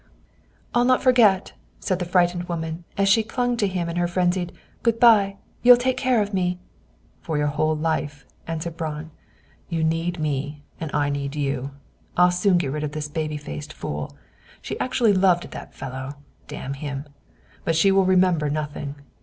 "I'll 0.73 0.83
not 0.83 1.03
forget," 1.03 1.53
cried 1.85 1.99
the 1.99 2.05
frightened 2.05 2.45
woman, 2.45 2.85
as 2.97 3.07
she 3.07 3.21
clung 3.21 3.55
to 3.57 3.67
him 3.67 3.87
in 3.87 3.97
her 3.97 4.07
frenzied 4.07 4.51
"Good 4.81 4.99
bye. 4.99 5.37
You'll 5.61 5.77
take 5.77 5.95
care 5.97 6.23
of 6.23 6.33
me!" 6.33 6.57
"For 7.21 7.37
your 7.37 7.45
whole 7.45 7.75
life," 7.77 8.25
answered 8.47 8.77
Braun. 8.77 9.11
"You 9.69 9.83
need 9.83 10.17
me, 10.19 10.63
and 10.79 10.89
I 10.91 11.09
need 11.09 11.35
you. 11.35 11.69
I'll 12.17 12.31
soon 12.31 12.57
get 12.57 12.71
rid 12.71 12.83
of 12.83 12.93
this 12.93 13.09
baby 13.09 13.37
faced 13.37 13.73
fool! 13.73 14.17
She 14.59 14.75
actually 14.79 15.13
loved 15.13 15.51
that 15.51 15.75
fellow, 15.75 16.13
damn 16.47 16.73
him! 16.73 17.05
But 17.63 17.75
she 17.75 17.91
will 17.91 18.03
remember 18.05 18.49
nothing. 18.49 18.95